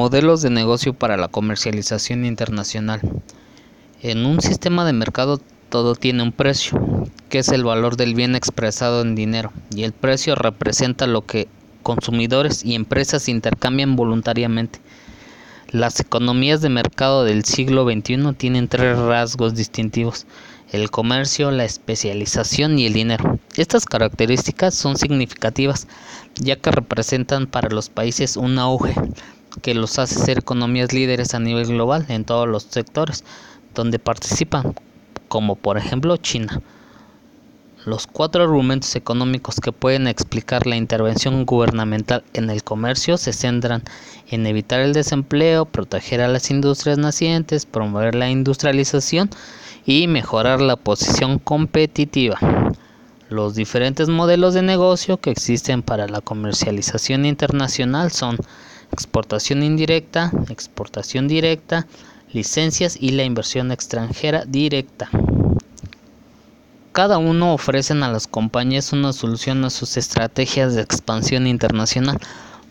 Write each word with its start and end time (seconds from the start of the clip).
Modelos 0.00 0.40
de 0.40 0.48
negocio 0.48 0.94
para 0.94 1.18
la 1.18 1.28
comercialización 1.28 2.24
internacional. 2.24 3.02
En 4.00 4.24
un 4.24 4.40
sistema 4.40 4.86
de 4.86 4.94
mercado 4.94 5.38
todo 5.68 5.94
tiene 5.94 6.22
un 6.22 6.32
precio, 6.32 6.80
que 7.28 7.40
es 7.40 7.50
el 7.50 7.64
valor 7.64 7.98
del 7.98 8.14
bien 8.14 8.34
expresado 8.34 9.02
en 9.02 9.14
dinero, 9.14 9.52
y 9.76 9.82
el 9.82 9.92
precio 9.92 10.36
representa 10.36 11.06
lo 11.06 11.26
que 11.26 11.48
consumidores 11.82 12.64
y 12.64 12.76
empresas 12.76 13.28
intercambian 13.28 13.94
voluntariamente. 13.94 14.80
Las 15.72 16.00
economías 16.00 16.60
de 16.62 16.68
mercado 16.68 17.22
del 17.22 17.44
siglo 17.44 17.84
XXI 17.84 18.34
tienen 18.36 18.66
tres 18.66 18.98
rasgos 18.98 19.54
distintivos, 19.54 20.26
el 20.72 20.90
comercio, 20.90 21.52
la 21.52 21.64
especialización 21.64 22.76
y 22.76 22.86
el 22.86 22.92
dinero. 22.92 23.38
Estas 23.54 23.84
características 23.84 24.74
son 24.74 24.96
significativas, 24.96 25.86
ya 26.34 26.56
que 26.56 26.72
representan 26.72 27.46
para 27.46 27.68
los 27.68 27.88
países 27.88 28.36
un 28.36 28.58
auge 28.58 28.96
que 29.62 29.74
los 29.74 30.00
hace 30.00 30.16
ser 30.16 30.38
economías 30.38 30.92
líderes 30.92 31.34
a 31.34 31.38
nivel 31.38 31.68
global 31.68 32.04
en 32.08 32.24
todos 32.24 32.48
los 32.48 32.64
sectores 32.64 33.22
donde 33.72 34.00
participan, 34.00 34.74
como 35.28 35.54
por 35.54 35.78
ejemplo 35.78 36.16
China. 36.16 36.60
Los 37.86 38.06
cuatro 38.06 38.42
argumentos 38.42 38.94
económicos 38.94 39.58
que 39.58 39.72
pueden 39.72 40.06
explicar 40.06 40.66
la 40.66 40.76
intervención 40.76 41.46
gubernamental 41.46 42.22
en 42.34 42.50
el 42.50 42.62
comercio 42.62 43.16
se 43.16 43.32
centran 43.32 43.82
en 44.28 44.46
evitar 44.46 44.80
el 44.80 44.92
desempleo, 44.92 45.64
proteger 45.64 46.20
a 46.20 46.28
las 46.28 46.50
industrias 46.50 46.98
nacientes, 46.98 47.64
promover 47.64 48.14
la 48.14 48.28
industrialización 48.28 49.30
y 49.86 50.08
mejorar 50.08 50.60
la 50.60 50.76
posición 50.76 51.38
competitiva. 51.38 52.38
Los 53.30 53.54
diferentes 53.54 54.10
modelos 54.10 54.52
de 54.52 54.60
negocio 54.60 55.16
que 55.16 55.30
existen 55.30 55.82
para 55.82 56.06
la 56.06 56.20
comercialización 56.20 57.24
internacional 57.24 58.10
son 58.10 58.36
exportación 58.92 59.62
indirecta, 59.62 60.32
exportación 60.50 61.28
directa, 61.28 61.86
licencias 62.30 62.98
y 63.00 63.12
la 63.12 63.24
inversión 63.24 63.72
extranjera 63.72 64.44
directa. 64.44 65.08
Cada 67.00 67.16
uno 67.16 67.54
ofrecen 67.54 68.02
a 68.02 68.12
las 68.12 68.26
compañías 68.26 68.92
una 68.92 69.14
solución 69.14 69.64
a 69.64 69.70
sus 69.70 69.96
estrategias 69.96 70.74
de 70.74 70.82
expansión 70.82 71.46
internacional, 71.46 72.18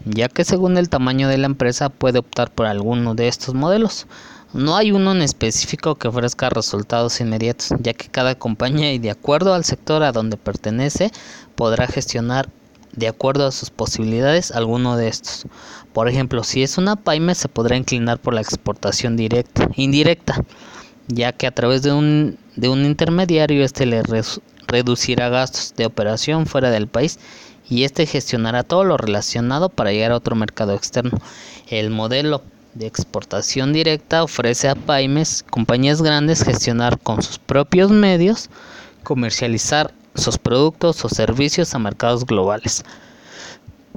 ya 0.05 0.27
que 0.27 0.45
según 0.45 0.77
el 0.77 0.88
tamaño 0.88 1.27
de 1.27 1.39
la 1.39 1.47
empresa 1.47 1.89
puede 1.89 2.19
optar 2.19 2.52
por 2.52 2.67
alguno 2.67 3.16
de 3.16 3.27
estos 3.27 3.55
modelos. 3.55 4.05
No 4.53 4.75
hay 4.75 4.91
uno 4.91 5.13
en 5.13 5.23
específico 5.23 5.95
que 5.95 6.09
ofrezca 6.09 6.52
resultados 6.52 7.19
inmediatos, 7.22 7.69
ya 7.80 7.95
que 7.95 8.07
cada 8.07 8.35
compañía 8.35 8.94
y 8.94 9.00
de 9.00 9.09
acuerdo 9.09 9.55
al 9.55 9.66
sector 9.66 10.03
a 10.03 10.11
donde 10.11 10.38
pertenece 10.38 11.11
podrá 11.55 11.88
gestionar 11.88 12.50
de 12.91 13.07
acuerdo 13.07 13.47
a 13.47 13.52
sus 13.52 13.72
posibilidades 13.72 14.52
alguno 14.52 14.95
de 14.95 15.07
estos. 15.07 15.47
Por 15.91 16.07
ejemplo, 16.07 16.44
si 16.44 16.61
es 16.61 16.77
una 16.77 16.97
PYME 16.97 17.33
se 17.33 17.50
podrá 17.50 17.77
inclinar 17.77 18.19
por 18.19 18.35
la 18.35 18.41
exportación 18.41 19.17
directa, 19.17 19.67
indirecta, 19.75 20.45
ya 21.07 21.31
que 21.31 21.47
a 21.47 21.52
través 21.52 21.81
de 21.81 21.94
un, 21.94 22.38
de 22.60 22.68
un 22.68 22.84
intermediario 22.84 23.64
este 23.64 23.86
le 23.86 24.04
reducirá 24.68 25.30
gastos 25.30 25.74
de 25.78 25.86
operación 25.86 26.46
fuera 26.46 26.70
del 26.70 26.88
país 26.88 27.18
y 27.70 27.84
este 27.86 28.06
gestionará 28.06 28.64
todo 28.64 28.84
lo 28.84 28.98
relacionado 28.98 29.70
para 29.70 29.92
llegar 29.92 30.12
a 30.12 30.18
otro 30.18 30.36
mercado 30.36 30.74
externo. 30.76 31.18
El 31.70 31.90
modelo 31.90 32.42
de 32.74 32.86
exportación 32.86 33.72
directa 33.72 34.24
ofrece 34.24 34.68
a 34.68 34.76
pymes, 34.76 35.46
compañías 35.50 36.02
grandes, 36.02 36.44
gestionar 36.44 37.00
con 37.00 37.22
sus 37.22 37.40
propios 37.40 37.92
medios, 37.92 38.50
comercializar 39.04 39.94
sus 40.16 40.38
productos 40.38 41.06
o 41.06 41.10
servicios 41.10 41.74
a 41.74 41.80
mercados 41.80 42.26
globales, 42.26 42.84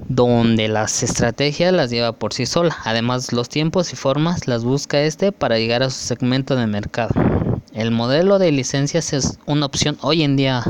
donde 0.08 0.68
las 0.68 1.02
estrategias 1.02 1.72
las 1.72 1.90
lleva 1.90 2.12
por 2.12 2.32
sí 2.32 2.46
sola. 2.46 2.76
Además, 2.84 3.32
los 3.32 3.48
tiempos 3.48 3.92
y 3.92 3.96
formas 3.96 4.46
las 4.46 4.62
busca 4.62 5.00
este 5.02 5.32
para 5.32 5.58
llegar 5.58 5.82
a 5.82 5.90
su 5.90 5.98
segmento 5.98 6.54
de 6.54 6.68
mercado. 6.68 7.12
El 7.74 7.90
modelo 7.90 8.38
de 8.38 8.52
licencias 8.52 9.14
es 9.14 9.38
una 9.46 9.64
opción 9.64 9.96
hoy 10.02 10.22
en 10.22 10.36
día 10.36 10.62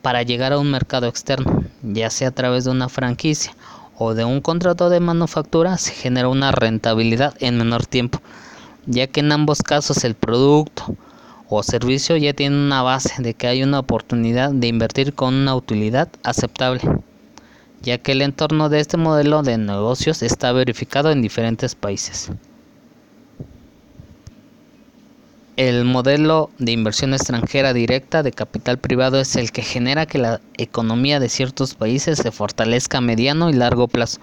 para 0.00 0.22
llegar 0.22 0.54
a 0.54 0.58
un 0.58 0.70
mercado 0.70 1.06
externo, 1.06 1.64
ya 1.82 2.08
sea 2.08 2.28
a 2.28 2.30
través 2.30 2.64
de 2.64 2.70
una 2.70 2.88
franquicia 2.88 3.54
o 3.98 4.14
de 4.14 4.24
un 4.24 4.40
contrato 4.40 4.88
de 4.88 5.00
manufactura, 5.00 5.76
se 5.76 5.92
genera 5.92 6.28
una 6.28 6.50
rentabilidad 6.50 7.34
en 7.40 7.58
menor 7.58 7.84
tiempo, 7.84 8.22
ya 8.86 9.06
que 9.06 9.20
en 9.20 9.32
ambos 9.32 9.60
casos 9.62 10.02
el 10.02 10.14
producto 10.14 10.96
o 11.50 11.62
servicio 11.62 12.16
ya 12.16 12.32
tiene 12.32 12.56
una 12.56 12.80
base 12.82 13.22
de 13.22 13.34
que 13.34 13.46
hay 13.46 13.62
una 13.62 13.80
oportunidad 13.80 14.50
de 14.50 14.66
invertir 14.66 15.12
con 15.12 15.34
una 15.34 15.54
utilidad 15.54 16.08
aceptable, 16.22 16.80
ya 17.82 17.98
que 17.98 18.12
el 18.12 18.22
entorno 18.22 18.70
de 18.70 18.80
este 18.80 18.96
modelo 18.96 19.42
de 19.42 19.58
negocios 19.58 20.22
está 20.22 20.52
verificado 20.52 21.10
en 21.10 21.20
diferentes 21.20 21.74
países. 21.74 22.30
El 25.58 25.84
modelo 25.84 26.50
de 26.60 26.70
inversión 26.70 27.14
extranjera 27.14 27.72
directa 27.72 28.22
de 28.22 28.30
capital 28.30 28.78
privado 28.78 29.18
es 29.18 29.34
el 29.34 29.50
que 29.50 29.62
genera 29.62 30.06
que 30.06 30.18
la 30.18 30.40
economía 30.56 31.18
de 31.18 31.28
ciertos 31.28 31.74
países 31.74 32.18
se 32.18 32.30
fortalezca 32.30 32.98
a 32.98 33.00
mediano 33.00 33.50
y 33.50 33.54
largo 33.54 33.88
plazo, 33.88 34.20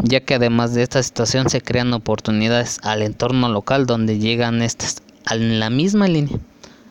ya 0.00 0.18
que 0.22 0.34
además 0.34 0.74
de 0.74 0.82
esta 0.82 1.00
situación 1.04 1.48
se 1.50 1.60
crean 1.60 1.92
oportunidades 1.92 2.80
al 2.82 3.02
entorno 3.02 3.48
local 3.48 3.86
donde 3.86 4.18
llegan 4.18 4.60
estas 4.60 5.04
en 5.30 5.60
la 5.60 5.70
misma 5.70 6.08
línea. 6.08 6.40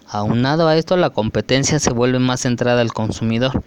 Aunado 0.07 0.69
a 0.69 0.77
esto, 0.77 0.95
la 0.95 1.09
competencia 1.09 1.77
se 1.77 1.91
vuelve 1.91 2.19
más 2.19 2.43
centrada 2.43 2.79
al 2.79 2.93
consumidor 2.93 3.61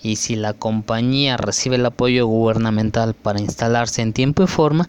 y 0.00 0.16
si 0.16 0.36
la 0.36 0.54
compañía 0.54 1.36
recibe 1.36 1.76
el 1.76 1.84
apoyo 1.84 2.26
gubernamental 2.26 3.12
para 3.12 3.42
instalarse 3.42 4.00
en 4.00 4.14
tiempo 4.14 4.42
y 4.42 4.46
forma, 4.46 4.88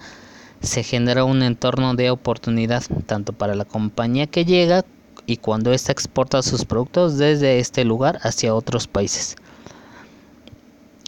se 0.61 0.83
genera 0.83 1.23
un 1.23 1.41
entorno 1.41 1.95
de 1.95 2.11
oportunidad 2.11 2.83
tanto 3.05 3.33
para 3.33 3.55
la 3.55 3.65
compañía 3.65 4.27
que 4.27 4.45
llega 4.45 4.85
y 5.25 5.37
cuando 5.37 5.73
ésta 5.73 5.91
exporta 5.91 6.41
sus 6.41 6.65
productos 6.65 7.17
desde 7.17 7.59
este 7.59 7.83
lugar 7.83 8.19
hacia 8.23 8.55
otros 8.55 8.87
países. 8.87 9.35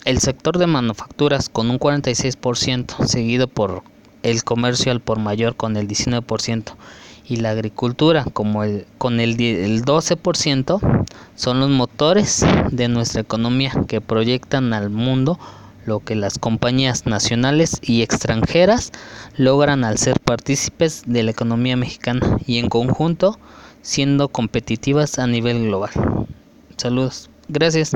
El 0.05 0.19
sector 0.19 0.57
de 0.57 0.67
manufacturas 0.67 1.49
con 1.49 1.69
un 1.69 1.79
46%, 1.79 3.05
seguido 3.05 3.47
por 3.47 3.83
el 4.21 4.43
comercio 4.43 4.91
al 4.91 5.01
por 5.01 5.19
mayor 5.19 5.55
con 5.55 5.77
el 5.77 5.87
19% 5.87 6.73
y 7.27 7.37
la 7.37 7.51
agricultura 7.51 8.25
como 8.33 8.63
con 8.97 9.19
el, 9.19 9.39
el 9.39 9.85
12% 9.85 11.05
son 11.35 11.59
los 11.59 11.69
motores 11.69 12.45
de 12.71 12.87
nuestra 12.87 13.21
economía 13.21 13.71
que 13.87 14.01
proyectan 14.01 14.73
al 14.73 14.89
mundo 14.89 15.39
lo 15.85 15.99
que 15.99 16.15
las 16.15 16.39
compañías 16.39 17.05
nacionales 17.05 17.79
y 17.81 18.01
extranjeras 18.01 18.91
logran 19.35 19.83
al 19.83 19.97
ser 19.97 20.19
partícipes 20.19 21.03
de 21.05 21.23
la 21.23 21.31
economía 21.31 21.77
mexicana 21.77 22.37
y 22.45 22.59
en 22.59 22.69
conjunto 22.69 23.39
siendo 23.81 24.29
competitivas 24.29 25.19
a 25.19 25.27
nivel 25.27 25.65
global. 25.65 25.91
Saludos. 26.77 27.29
Gracias. 27.49 27.91